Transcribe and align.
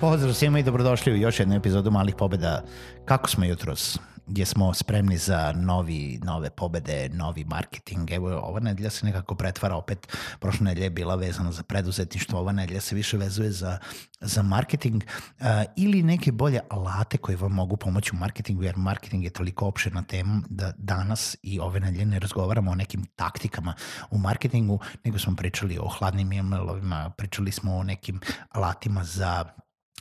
Pozdrav 0.00 0.34
svima 0.34 0.58
i 0.58 0.62
dobrodošli 0.62 1.12
u 1.12 1.16
još 1.16 1.40
jednu 1.40 1.54
epizodu 1.54 1.90
Malih 1.90 2.14
pobeda. 2.14 2.62
Kako 3.04 3.30
smo 3.30 3.44
jutros? 3.44 3.98
Gdje 4.26 4.46
smo 4.46 4.74
spremni 4.74 5.16
za 5.16 5.52
novi, 5.56 6.20
nove 6.24 6.50
pobede, 6.50 7.08
novi 7.12 7.44
marketing. 7.44 8.10
Evo, 8.10 8.40
ova 8.42 8.60
nedelja 8.60 8.90
se 8.90 9.06
nekako 9.06 9.34
pretvara 9.34 9.76
opet. 9.76 10.16
Prošla 10.40 10.64
nedelja 10.64 10.84
je 10.84 10.90
bila 10.90 11.14
vezana 11.14 11.52
za 11.52 11.62
preduzetništvo, 11.62 12.38
ova 12.38 12.52
nedelja 12.52 12.80
se 12.80 12.94
više 12.94 13.16
vezuje 13.16 13.50
za, 13.50 13.78
za 14.20 14.42
marketing 14.42 15.04
uh, 15.04 15.46
ili 15.76 16.02
neke 16.02 16.32
bolje 16.32 16.60
alate 16.70 17.18
koje 17.18 17.36
vam 17.36 17.52
mogu 17.52 17.76
pomoći 17.76 18.10
u 18.14 18.18
marketingu, 18.18 18.62
jer 18.62 18.76
marketing 18.76 19.24
je 19.24 19.30
toliko 19.30 19.66
opširna 19.66 20.02
tema 20.02 20.40
da 20.50 20.72
danas 20.76 21.36
i 21.42 21.60
ove 21.60 21.80
nedelje 21.80 22.06
ne 22.06 22.18
razgovaramo 22.18 22.70
o 22.70 22.74
nekim 22.74 23.04
taktikama 23.16 23.74
u 24.10 24.18
marketingu, 24.18 24.78
nego 25.04 25.18
smo 25.18 25.36
pričali 25.36 25.78
o 25.78 25.88
hladnim 25.88 26.32
e-mailovima, 26.32 27.10
pričali 27.10 27.52
smo 27.52 27.76
o 27.76 27.82
nekim 27.82 28.20
alatima 28.52 29.04
za 29.04 29.44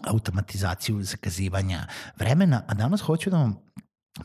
automatizaciju 0.04 1.04
zakazivanja 1.04 1.88
vremena, 2.18 2.64
a 2.68 2.74
danas 2.74 3.02
hoću 3.02 3.30
da 3.30 3.38
vam 3.38 3.56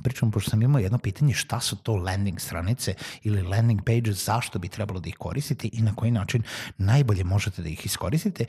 pričam, 0.03 0.31
pošto 0.31 0.51
sam 0.51 0.63
imao 0.63 0.81
jedno 0.81 0.99
pitanje 0.99 1.35
šta 1.35 1.61
su 1.61 1.77
to 1.77 1.97
landing 1.97 2.41
stranice 2.41 2.95
ili 3.23 3.43
landing 3.43 3.81
pages, 3.87 4.25
zašto 4.25 4.59
bi 4.59 4.69
trebalo 4.69 5.01
da 5.01 5.09
ih 5.09 5.17
koristite 5.19 5.69
i 5.73 5.83
na 5.83 5.95
koji 5.95 6.11
način 6.11 6.43
najbolje 6.79 7.25
možete 7.25 7.63
da 7.63 7.69
ih 7.69 7.87
iskoristite, 7.87 8.45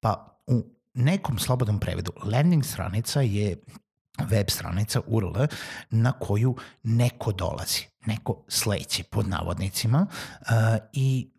pa 0.00 0.42
u 0.46 0.64
nekom 0.94 1.38
slobodnom 1.38 1.80
prevedu 1.80 2.12
landing 2.24 2.64
stranica 2.64 3.20
je 3.20 3.56
web 4.18 4.46
stranica 4.50 5.00
URL 5.06 5.46
na 5.90 6.12
koju 6.12 6.56
neko 6.82 7.32
dolazi, 7.32 7.86
neko 8.06 8.44
sleće 8.48 9.02
pod 9.02 9.28
navodnicima 9.28 10.06
uh, 10.40 10.46
i 10.92 11.30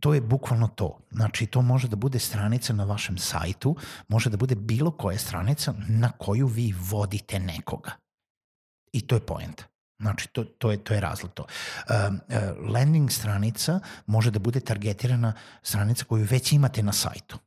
to 0.00 0.14
je 0.14 0.20
bukvalno 0.20 0.68
to. 0.68 0.98
Znači, 1.10 1.46
to 1.46 1.62
može 1.62 1.88
da 1.88 1.96
bude 1.96 2.18
stranica 2.18 2.72
na 2.72 2.84
vašem 2.84 3.18
sajtu, 3.18 3.76
može 4.08 4.30
da 4.30 4.36
bude 4.36 4.54
bilo 4.54 4.90
koja 4.90 5.18
stranica 5.18 5.74
na 5.88 6.10
koju 6.10 6.46
vi 6.46 6.74
vodite 6.90 7.38
nekoga. 7.38 7.90
I 8.92 9.00
to 9.06 9.14
je 9.14 9.26
point. 9.26 9.62
Znači, 10.00 10.28
to, 10.28 10.44
to, 10.44 10.70
je, 10.70 10.84
to 10.84 10.94
je 10.94 11.00
razlog 11.00 11.32
to. 11.32 11.42
Uh, 11.42 11.94
uh, 12.14 12.70
landing 12.72 13.10
stranica 13.10 13.80
može 14.06 14.30
da 14.30 14.38
bude 14.38 14.60
targetirana 14.60 15.32
stranica 15.62 16.04
koju 16.04 16.26
već 16.30 16.52
imate 16.52 16.82
na 16.82 16.92
sajtu 16.92 17.38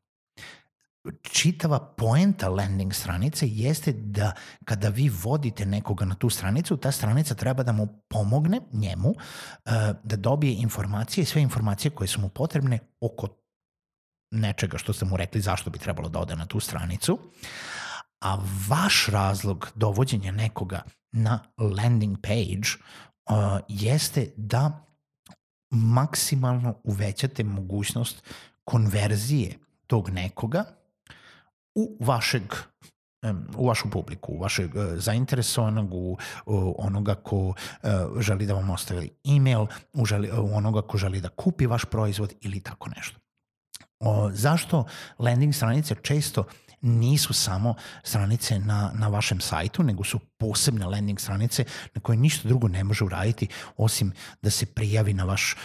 čitava 1.21 1.79
poenta 1.79 2.49
landing 2.49 2.93
stranice 2.93 3.47
jeste 3.47 3.91
da 3.93 4.31
kada 4.65 4.89
vi 4.89 5.09
vodite 5.09 5.65
nekoga 5.65 6.05
na 6.05 6.15
tu 6.15 6.29
stranicu, 6.29 6.77
ta 6.77 6.91
stranica 6.91 7.35
treba 7.35 7.63
da 7.63 7.71
mu 7.71 7.87
pomogne 8.09 8.61
njemu 8.71 9.09
uh, 9.09 9.17
da 10.03 10.15
dobije 10.15 10.53
informacije 10.53 11.25
sve 11.25 11.41
informacije 11.41 11.91
koje 11.91 12.07
su 12.07 12.21
mu 12.21 12.29
potrebne 12.29 12.79
oko 12.99 13.27
nečega 14.31 14.77
što 14.77 14.93
ste 14.93 15.05
mu 15.05 15.17
rekli 15.17 15.41
zašto 15.41 15.69
bi 15.69 15.79
trebalo 15.79 16.09
da 16.09 16.19
ode 16.19 16.35
na 16.35 16.45
tu 16.45 16.59
stranicu. 16.59 17.19
A 18.21 18.37
vaš 18.69 19.07
razlog 19.07 19.71
dovođenja 19.75 20.31
nekoga 20.31 20.81
na 21.11 21.39
landing 21.57 22.17
page 22.21 22.69
uh, 23.29 23.59
jeste 23.67 24.33
da 24.37 24.85
maksimalno 25.71 26.75
uvećate 26.83 27.43
mogućnost 27.43 28.23
konverzije 28.63 29.57
tog 29.87 30.09
nekoga 30.09 30.82
u 31.75 31.97
vašeg 31.99 32.43
u 33.55 33.67
vašu 33.67 33.89
publiku, 33.89 34.33
u 34.33 34.39
vašeg 34.39 34.75
uh, 34.75 34.83
zainteresovanog, 34.95 35.93
u, 35.93 36.17
onoga 36.77 37.15
ko 37.15 37.37
uh, 37.47 37.55
želi 38.19 38.45
da 38.45 38.53
vam 38.53 38.69
ostavi 38.69 39.09
e-mail, 39.23 39.65
u, 39.93 40.05
želi, 40.05 40.31
u 40.31 40.55
onoga 40.55 40.81
ko 40.81 40.97
želi 40.97 41.21
da 41.21 41.29
kupi 41.29 41.65
vaš 41.65 41.85
proizvod 41.85 42.33
ili 42.41 42.59
tako 42.59 42.89
nešto. 42.89 43.19
O, 43.99 44.29
zašto 44.33 44.85
landing 45.19 45.55
stranice 45.55 45.95
često 46.01 46.43
nisu 46.81 47.33
samo 47.33 47.75
stranice 48.03 48.59
na, 48.59 48.91
na 48.95 49.07
vašem 49.07 49.39
sajtu, 49.39 49.83
nego 49.83 50.03
su 50.03 50.19
posebne 50.37 50.85
landing 50.85 51.19
stranice 51.19 51.65
na 51.93 52.01
koje 52.01 52.17
ništa 52.17 52.47
drugo 52.47 52.67
ne 52.67 52.83
može 52.83 53.03
uraditi 53.03 53.47
osim 53.77 54.13
da 54.41 54.49
se 54.49 54.65
prijavi 54.65 55.13
na, 55.13 55.23
vaš, 55.23 55.55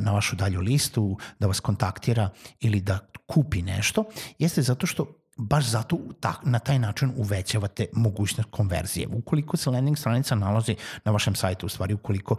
na 0.00 0.12
vašu 0.12 0.36
dalju 0.36 0.60
listu, 0.60 1.18
da 1.38 1.46
vas 1.46 1.60
kontaktira 1.60 2.30
ili 2.60 2.80
da 2.80 2.98
kupi 3.26 3.62
nešto, 3.62 4.04
jeste 4.38 4.62
zato 4.62 4.86
što 4.86 5.21
baš 5.36 5.70
zato 5.70 5.98
ta, 6.20 6.34
na 6.42 6.58
taj 6.58 6.78
način 6.78 7.12
uvećavate 7.16 7.86
mogućnost 7.92 8.50
konverzije. 8.50 9.08
Ukoliko 9.08 9.56
se 9.56 9.70
landing 9.70 9.98
stranica 9.98 10.34
nalazi 10.34 10.76
na 11.04 11.12
vašem 11.12 11.34
sajtu, 11.34 11.66
u 11.66 11.68
stvari 11.68 11.94
ukoliko 11.94 12.36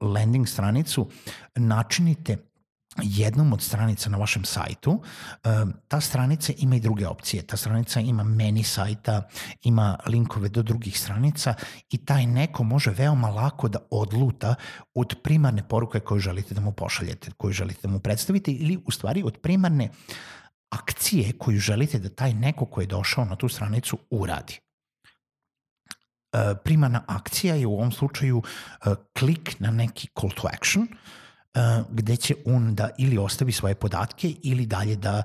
landing 0.00 0.48
stranicu 0.48 1.08
načinite 1.54 2.36
jednom 3.02 3.52
od 3.52 3.62
stranica 3.62 4.10
na 4.10 4.18
vašem 4.18 4.44
sajtu, 4.44 5.02
ta 5.88 6.00
stranica 6.00 6.52
ima 6.58 6.76
i 6.76 6.80
druge 6.80 7.06
opcije. 7.06 7.42
Ta 7.42 7.56
stranica 7.56 8.00
ima 8.00 8.24
meni 8.24 8.62
sajta, 8.62 9.28
ima 9.62 9.98
linkove 10.06 10.48
do 10.48 10.62
drugih 10.62 11.00
stranica 11.00 11.54
i 11.90 12.04
taj 12.04 12.26
neko 12.26 12.64
može 12.64 12.90
veoma 12.90 13.28
lako 13.28 13.68
da 13.68 13.78
odluta 13.90 14.54
od 14.94 15.14
primarne 15.22 15.68
poruke 15.68 16.00
koju 16.00 16.20
želite 16.20 16.54
da 16.54 16.60
mu 16.60 16.72
pošaljete, 16.72 17.30
koju 17.36 17.52
želite 17.52 17.80
da 17.82 17.88
mu 17.88 18.00
predstavite 18.00 18.52
ili 18.52 18.82
u 18.86 18.90
stvari 18.90 19.22
od 19.22 19.38
primarne 19.38 19.84
uh, 19.84 20.36
akcije 20.70 21.38
koju 21.38 21.58
želite 21.58 21.98
da 21.98 22.08
taj 22.08 22.34
neko 22.34 22.66
ko 22.66 22.80
je 22.80 22.86
došao 22.86 23.24
na 23.24 23.36
tu 23.36 23.48
stranicu 23.48 23.98
uradi. 24.10 24.60
E, 26.32 26.54
primarna 26.64 27.04
akcija 27.08 27.54
je 27.54 27.66
u 27.66 27.74
ovom 27.74 27.92
slučaju 27.92 28.42
e, 28.42 28.90
klik 29.18 29.60
na 29.60 29.70
neki 29.70 30.08
call 30.20 30.32
to 30.32 30.48
action, 30.52 30.88
Uh, 30.90 31.25
gde 31.90 32.16
će 32.16 32.34
on 32.46 32.74
da 32.74 32.90
ili 32.98 33.18
ostavi 33.18 33.52
svoje 33.52 33.74
podatke 33.74 34.34
ili 34.42 34.66
dalje 34.66 34.96
da 34.96 35.22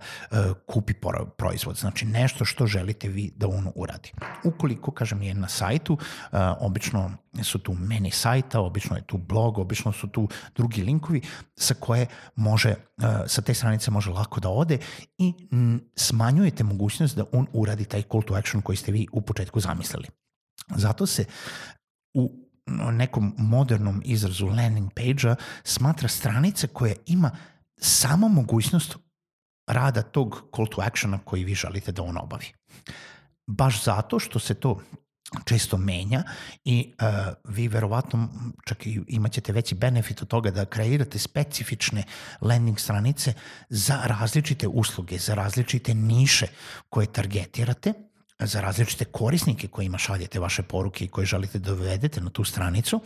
kupi 0.65 0.93
proizvod. 1.37 1.77
Znači 1.77 2.05
nešto 2.05 2.45
što 2.45 2.67
želite 2.67 3.07
vi 3.07 3.31
da 3.35 3.47
on 3.47 3.71
uradi. 3.75 4.11
Ukoliko, 4.43 4.91
kažem, 4.91 5.21
je 5.21 5.33
na 5.33 5.47
sajtu, 5.47 5.97
obično 6.59 7.11
su 7.43 7.59
tu 7.59 7.73
meni 7.73 8.11
sajta, 8.11 8.59
obično 8.59 8.95
je 8.95 9.03
tu 9.05 9.17
blog, 9.17 9.57
obično 9.57 9.91
su 9.91 10.07
tu 10.07 10.29
drugi 10.55 10.81
linkovi 10.83 11.21
sa 11.55 11.73
koje 11.73 12.07
može, 12.35 12.75
sa 13.27 13.41
te 13.41 13.53
stranice 13.53 13.91
može 13.91 14.09
lako 14.09 14.39
da 14.39 14.49
ode 14.49 14.77
i 15.17 15.33
smanjujete 15.95 16.63
mogućnost 16.63 17.15
da 17.15 17.23
on 17.31 17.47
uradi 17.53 17.85
taj 17.85 18.03
call 18.11 18.23
to 18.23 18.33
action 18.33 18.61
koji 18.61 18.75
ste 18.75 18.91
vi 18.91 19.07
u 19.11 19.21
početku 19.21 19.59
zamislili. 19.59 20.07
Zato 20.75 21.05
se 21.05 21.25
u 22.13 22.40
nekom 22.91 23.35
modernom 23.37 24.01
izrazu 24.05 24.47
landing 24.47 24.91
page-a 24.93 25.35
smatra 25.63 26.07
stranica 26.07 26.67
koja 26.67 26.95
ima 27.05 27.31
samo 27.77 28.27
mogućnost 28.27 28.97
rada 29.67 30.01
tog 30.01 30.43
call 30.55 30.67
to 30.67 30.81
actiona 30.81 31.19
koji 31.25 31.43
vi 31.43 31.55
želite 31.55 31.91
da 31.91 32.03
on 32.03 32.17
obavi. 32.17 32.45
Baš 33.47 33.83
zato 33.83 34.19
što 34.19 34.39
se 34.39 34.53
to 34.53 34.81
često 35.45 35.77
menja 35.77 36.23
i 36.65 36.93
uh, 37.01 37.33
vi 37.55 37.67
verovatno 37.67 38.29
čak 38.65 38.87
i 38.87 39.01
imaćete 39.07 39.53
veći 39.53 39.75
benefit 39.75 40.21
od 40.21 40.27
toga 40.27 40.51
da 40.51 40.65
kreirate 40.65 41.19
specifične 41.19 42.03
landing 42.41 42.79
stranice 42.79 43.33
za 43.69 44.01
različite 44.05 44.67
usluge, 44.67 45.17
za 45.17 45.33
različite 45.33 45.93
niše 45.93 46.47
koje 46.89 47.13
targetirate 47.13 47.93
za 48.41 48.61
različite 48.61 49.05
korisnike 49.05 49.67
kojima 49.67 49.97
šaljete 49.97 50.39
vaše 50.39 50.63
poruke 50.63 51.05
i 51.05 51.07
koje 51.07 51.25
želite 51.25 51.59
da 51.59 51.69
dovedete 51.69 52.21
na 52.21 52.29
tu 52.29 52.43
stranicu, 52.43 53.01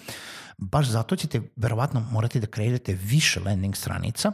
baš 0.58 0.88
zato 0.88 1.16
ćete 1.16 1.42
verovatno 1.56 2.00
morati 2.12 2.40
da 2.40 2.48
kreirate 2.48 2.94
više 2.94 3.40
landing 3.40 3.76
stranica 3.76 4.32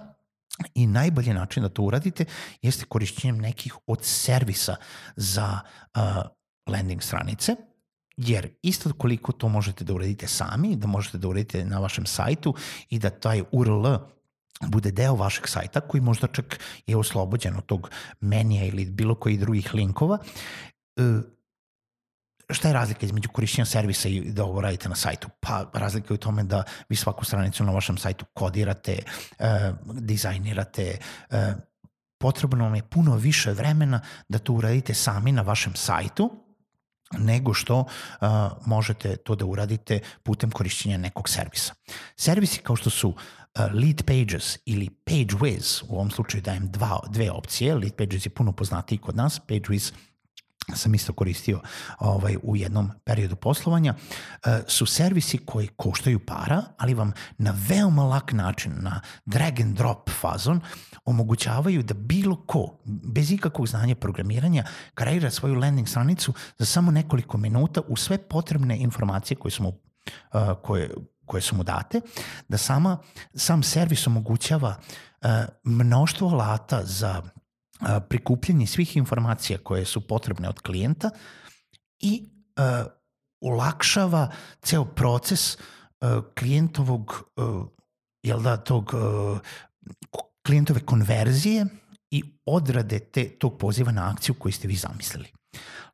i 0.75 0.87
najbolji 0.87 1.33
način 1.33 1.63
da 1.63 1.69
to 1.69 1.83
uradite 1.83 2.25
jeste 2.61 2.85
korišćenjem 2.85 3.37
nekih 3.37 3.75
od 3.87 3.99
servisa 4.01 4.75
za 5.15 5.59
uh, 5.95 6.01
landing 6.67 7.03
stranice, 7.03 7.55
jer 8.17 8.49
isto 8.61 8.93
koliko 8.93 9.31
to 9.31 9.49
možete 9.49 9.83
da 9.83 9.93
uradite 9.93 10.27
sami, 10.27 10.75
da 10.75 10.87
možete 10.87 11.17
da 11.17 11.27
uradite 11.27 11.65
na 11.65 11.79
vašem 11.79 12.05
sajtu 12.05 12.55
i 12.89 12.99
da 12.99 13.09
taj 13.09 13.43
URL 13.51 13.85
bude 14.67 14.91
deo 14.91 15.15
vašeg 15.15 15.47
sajta 15.47 15.81
koji 15.81 16.01
možda 16.01 16.27
čak 16.27 16.59
je 16.87 16.97
oslobođen 16.97 17.55
od 17.57 17.65
tog 17.65 17.89
menija 18.19 18.65
ili 18.65 18.85
bilo 18.85 19.15
koji 19.15 19.37
drugih 19.37 19.73
linkova. 19.73 20.17
Šta 22.49 22.67
je 22.67 22.73
razlika 22.73 23.05
između 23.05 23.29
korišćenja 23.29 23.65
servisa 23.65 24.09
i 24.09 24.31
da 24.31 24.43
ovo 24.43 24.61
radite 24.61 24.89
na 24.89 24.95
sajtu? 24.95 25.29
Pa 25.39 25.65
razlika 25.73 26.13
je 26.13 26.15
u 26.15 26.17
tome 26.17 26.43
da 26.43 26.63
vi 26.89 26.95
svaku 26.95 27.25
stranicu 27.25 27.63
na 27.63 27.71
vašem 27.71 27.97
sajtu 27.97 28.25
kodirate, 28.33 28.99
e, 29.39 29.73
dizajnirate, 29.85 30.97
e, 31.29 31.53
potrebno 32.19 32.63
vam 32.63 32.75
je 32.75 32.89
puno 32.89 33.15
više 33.15 33.51
vremena 33.51 34.01
da 34.29 34.39
to 34.39 34.53
uradite 34.53 34.93
sami 34.93 35.31
na 35.31 35.41
vašem 35.41 35.75
sajtu, 35.75 36.29
nego 37.19 37.53
što 37.53 37.79
uh, 37.79 38.27
možete 38.65 39.15
to 39.15 39.35
da 39.35 39.45
uradite 39.45 39.99
putem 40.23 40.51
korišćenja 40.51 40.97
nekog 40.97 41.29
servisa. 41.29 41.73
Servisi 42.15 42.59
kao 42.59 42.75
što 42.75 42.89
su 42.89 43.09
uh, 43.09 43.15
Lead 43.73 44.03
Pages 44.05 44.57
ili 44.65 44.89
PageWiz, 45.05 45.83
u 45.87 45.95
ovom 45.95 46.11
slučaju 46.11 46.41
dajem 46.41 46.71
dva, 46.71 46.99
dve 47.09 47.31
opcije, 47.31 47.75
Lead 47.75 47.95
Pages 47.95 48.25
je 48.25 48.29
puno 48.29 48.51
poznatiji 48.51 48.97
kod 48.97 49.15
nas, 49.15 49.41
PageWiz 49.47 49.93
sam 50.75 50.95
isto 50.95 51.13
koristio 51.13 51.59
ovaj, 51.99 52.37
u 52.43 52.55
jednom 52.55 52.91
periodu 53.03 53.35
poslovanja, 53.35 53.93
e, 54.45 54.61
su 54.67 54.85
servisi 54.85 55.37
koji 55.37 55.67
koštaju 55.67 56.19
para, 56.25 56.63
ali 56.77 56.93
vam 56.93 57.13
na 57.37 57.53
veoma 57.67 58.03
lak 58.03 58.33
način, 58.33 58.73
na 58.75 59.01
drag 59.25 59.59
and 59.61 59.77
drop 59.77 60.09
fazon, 60.21 60.61
omogućavaju 61.05 61.83
da 61.83 61.93
bilo 61.93 62.35
ko, 62.35 62.77
bez 62.85 63.31
ikakvog 63.31 63.67
znanja 63.67 63.95
programiranja, 63.95 64.63
kreira 64.93 65.31
svoju 65.31 65.55
landing 65.55 65.87
stranicu 65.87 66.33
za 66.57 66.65
samo 66.65 66.91
nekoliko 66.91 67.37
minuta 67.37 67.81
u 67.87 67.95
sve 67.95 68.17
potrebne 68.17 68.77
informacije 68.77 69.37
koje 69.37 69.51
su 69.51 69.63
mu, 69.63 69.73
e, 70.33 70.53
koje, 70.63 70.89
koje 71.25 71.41
su 71.41 71.55
mu 71.55 71.63
date, 71.63 72.01
da 72.47 72.57
sama, 72.57 72.97
sam 73.35 73.63
servis 73.63 74.07
omogućava 74.07 74.75
e, 75.21 75.45
mnoštvo 75.63 76.29
alata 76.29 76.81
za 76.83 77.21
prikupljanje 78.09 78.67
svih 78.67 78.97
informacija 78.97 79.59
koje 79.63 79.85
su 79.85 80.07
potrebne 80.07 80.49
od 80.49 80.59
klijenta 80.59 81.09
i 81.99 82.29
uh, 82.57 82.91
olakšava 83.41 84.31
ceo 84.61 84.85
proces 84.85 85.55
uh, 85.55 86.23
klijentovog 86.37 87.23
uh, 87.35 87.67
jel 88.23 88.41
da, 88.41 88.57
tog 88.57 88.93
uh, 88.93 89.39
klijentove 90.45 90.79
konverzije 90.79 91.65
i 92.11 92.23
odrade 92.45 92.99
te, 92.99 93.29
tog 93.29 93.57
poziva 93.57 93.91
na 93.91 94.09
akciju 94.11 94.35
koju 94.35 94.51
ste 94.51 94.67
vi 94.67 94.75
zamislili. 94.75 95.31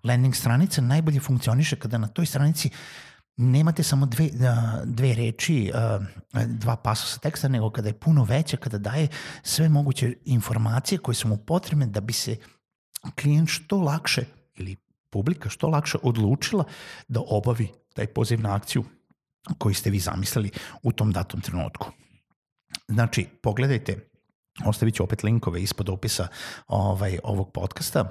Landing 0.03 0.35
stranica 0.35 0.81
najbolje 0.81 1.19
funkcioniše 1.19 1.75
kada 1.75 1.97
na 1.97 2.07
toj 2.07 2.25
stranici 2.25 2.69
nemate 3.37 3.83
samo 3.83 4.05
dve, 4.05 4.29
dve 4.85 5.13
reči, 5.13 5.71
dva 6.47 6.75
pasosa 6.75 7.19
teksta, 7.19 7.47
nego 7.47 7.69
kada 7.69 7.89
je 7.89 7.99
puno 7.99 8.23
veća, 8.23 8.57
kada 8.57 8.77
daje 8.77 9.07
sve 9.43 9.69
moguće 9.69 10.13
informacije 10.25 10.97
koje 10.97 11.15
su 11.15 11.27
mu 11.27 11.37
potrebne 11.37 11.85
da 11.85 12.01
bi 12.01 12.13
se 12.13 12.37
klijent 13.21 13.49
što 13.49 13.77
lakše 13.77 14.25
ili 14.55 14.75
publika 15.09 15.49
što 15.49 15.67
lakše 15.67 15.97
odlučila 16.03 16.63
da 17.07 17.21
obavi 17.27 17.69
taj 17.93 18.07
poziv 18.07 18.41
na 18.41 18.55
akciju 18.55 18.83
koji 19.57 19.75
ste 19.75 19.89
vi 19.89 19.99
zamislili 19.99 20.51
u 20.83 20.91
tom 20.91 21.11
datom 21.11 21.41
trenutku. 21.41 21.91
Znači, 22.87 23.27
pogledajte, 23.43 24.09
ostavit 24.65 24.95
ću 24.95 25.03
opet 25.03 25.23
linkove 25.23 25.61
ispod 25.61 25.89
opisa 25.89 26.27
ovaj, 26.67 27.19
ovog 27.23 27.51
podcasta, 27.51 28.09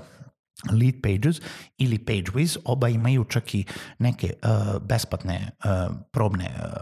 Lead 0.71 0.95
Pages 1.03 1.41
ili 1.79 1.99
PageWiz, 1.99 2.59
oba 2.65 2.89
imaju 2.89 3.25
čak 3.25 3.55
i 3.55 3.65
neke 3.99 4.33
uh, 4.43 4.83
besplatne 4.83 5.51
uh, 5.65 5.97
probne 6.13 6.51
uh, 6.59 6.73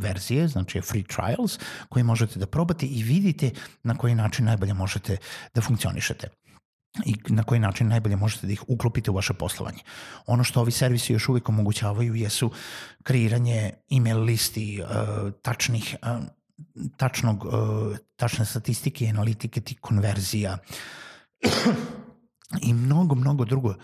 verzije, 0.00 0.48
znači 0.48 0.80
free 0.80 1.02
trials, 1.02 1.58
koje 1.88 2.04
možete 2.04 2.38
da 2.38 2.46
probate 2.46 2.86
i 2.86 3.02
vidite 3.02 3.50
na 3.82 3.94
koji 3.94 4.14
način 4.14 4.44
najbolje 4.44 4.74
možete 4.74 5.16
da 5.54 5.60
funkcionišete 5.60 6.28
i 7.06 7.14
na 7.28 7.42
koji 7.42 7.60
način 7.60 7.88
najbolje 7.88 8.16
možete 8.16 8.46
da 8.46 8.52
ih 8.52 8.62
uklopite 8.68 9.10
u 9.10 9.14
vaše 9.14 9.34
poslovanje. 9.34 9.78
Ono 10.26 10.44
što 10.44 10.60
ovi 10.60 10.72
servisi 10.72 11.12
još 11.12 11.28
uvijek 11.28 11.48
omogućavaju 11.48 12.14
jesu 12.14 12.50
kreiranje 13.02 13.72
email 13.90 14.20
listi, 14.20 14.82
tačnih, 15.42 15.96
tačnog, 16.96 17.46
tačne 18.16 18.44
statistike 18.44 19.06
analitike 19.06 19.74
konverzija, 19.80 20.58
i 22.62 22.72
mnogo, 22.74 23.14
mnogo 23.14 23.44
drugo, 23.44 23.74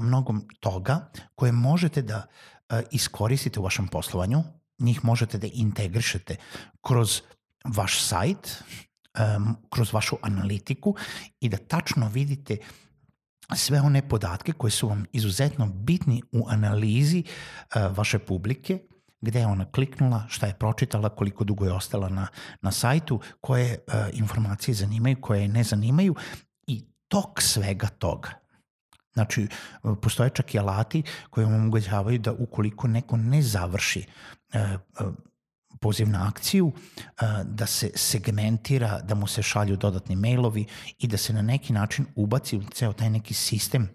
mnogo 0.00 0.34
toga 0.60 1.10
koje 1.34 1.52
možete 1.52 2.02
da 2.02 2.26
iskoristite 2.90 3.60
u 3.60 3.62
vašem 3.62 3.88
poslovanju, 3.88 4.44
njih 4.78 5.04
možete 5.04 5.38
da 5.38 5.46
integrišete 5.52 6.36
kroz 6.80 7.20
vaš 7.64 8.02
sajt, 8.02 8.62
kroz 9.70 9.92
vašu 9.92 10.16
analitiku 10.22 10.94
i 11.40 11.48
da 11.48 11.56
tačno 11.56 12.08
vidite 12.08 12.56
sve 13.56 13.80
one 13.80 14.08
podatke 14.08 14.52
koje 14.52 14.70
su 14.70 14.88
vam 14.88 15.04
izuzetno 15.12 15.66
bitni 15.66 16.22
u 16.32 16.44
analizi 16.48 17.24
vaše 17.74 18.18
publike, 18.18 18.78
gde 19.20 19.40
je 19.40 19.46
ona 19.46 19.70
kliknula, 19.70 20.26
šta 20.28 20.46
je 20.46 20.54
pročitala, 20.54 21.08
koliko 21.08 21.44
dugo 21.44 21.64
je 21.64 21.72
ostala 21.72 22.08
na, 22.08 22.26
na 22.62 22.72
sajtu, 22.72 23.20
koje 23.40 23.78
uh, 23.78 23.94
informacije 24.12 24.74
zanimaju, 24.74 25.20
koje 25.20 25.42
je 25.42 25.48
ne 25.48 25.64
zanimaju 25.64 26.14
tok 27.08 27.42
svega 27.42 27.86
toga. 27.86 28.30
Znači, 29.18 29.48
postoje 30.02 30.30
čak 30.30 30.54
i 30.54 30.58
alati 30.58 31.02
koji 31.30 31.44
vam 31.44 31.54
omogućavaju 31.54 32.18
da 32.18 32.32
ukoliko 32.32 32.88
neko 32.88 33.16
ne 33.16 33.42
završi 33.42 34.06
e, 34.52 34.58
e, 34.58 34.78
poziv 35.80 36.08
na 36.08 36.28
akciju, 36.28 36.72
e, 36.96 37.10
da 37.44 37.66
se 37.66 37.90
segmentira, 37.94 39.00
da 39.00 39.14
mu 39.14 39.26
se 39.26 39.42
šalju 39.42 39.76
dodatni 39.76 40.16
mailovi 40.16 40.66
i 40.98 41.06
da 41.06 41.16
se 41.16 41.32
na 41.32 41.42
neki 41.42 41.72
način 41.72 42.06
ubaci 42.14 42.56
u 42.56 42.62
ceo 42.62 42.92
taj 42.92 43.10
neki 43.10 43.34
sistem 43.34 43.88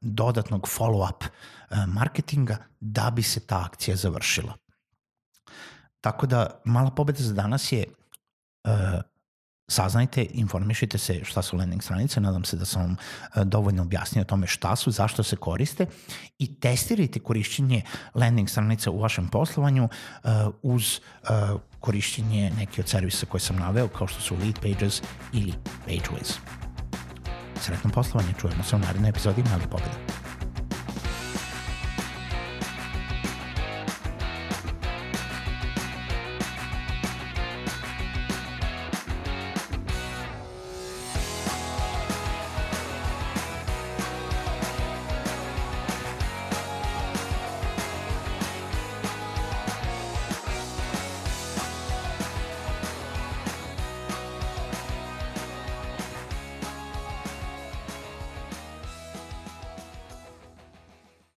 dodatnog 0.00 0.62
follow-up 0.62 1.24
marketinga 1.86 2.56
da 2.80 3.10
bi 3.10 3.22
se 3.22 3.40
ta 3.40 3.64
akcija 3.66 3.96
završila. 3.96 4.54
Tako 6.00 6.26
da 6.26 6.60
mala 6.64 6.90
pobeda 6.90 7.22
za 7.22 7.34
danas 7.34 7.72
je 7.72 7.84
saznajte, 9.72 10.26
informišite 10.30 10.98
se 10.98 11.20
šta 11.24 11.42
su 11.42 11.56
landing 11.56 11.82
stranice, 11.82 12.20
nadam 12.20 12.44
se 12.44 12.56
da 12.56 12.64
sam 12.64 12.82
vam 12.82 12.96
e, 12.96 13.44
dovoljno 13.44 13.82
objasnio 13.82 14.22
o 14.22 14.24
tome 14.24 14.46
šta 14.46 14.76
su, 14.76 14.90
zašto 14.90 15.22
se 15.22 15.36
koriste 15.36 15.86
i 16.38 16.60
testirajte 16.60 17.20
korišćenje 17.20 17.82
landing 18.14 18.48
stranica 18.48 18.90
u 18.90 19.00
vašem 19.00 19.28
poslovanju 19.28 19.84
uh, 19.84 20.30
uz 20.62 21.00
uh, 21.22 21.60
korišćenje 21.80 22.52
neke 22.58 22.80
od 22.80 22.88
servisa 22.88 23.26
koje 23.26 23.40
sam 23.40 23.56
naveo 23.56 23.88
kao 23.88 24.06
što 24.06 24.20
su 24.20 24.36
Lead 24.36 24.58
Pages 24.62 25.02
ili 25.32 25.52
PageWiz. 25.86 26.36
Sretno 27.60 27.90
poslovanje, 27.90 28.32
čujemo 28.40 28.62
se 28.62 28.76
u 28.76 28.78
narednoj 28.78 29.10
epizodi 29.10 29.42
Mali 29.42 29.64
pobjeda. 29.70 30.11